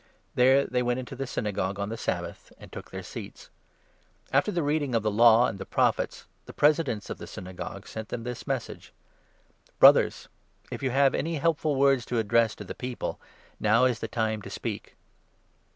[0.33, 3.51] There they went into the Syna gogue on the Sabbath and took their seats.
[4.33, 7.85] After the reading 15 of the Law and the Prophets, the Presidents of the Synagogue
[7.87, 8.93] sent them this message
[9.79, 10.27] —"Brothers,
[10.71, 13.19] if you have any helpful words to address to the people,
[13.59, 14.95] now is the time to speak."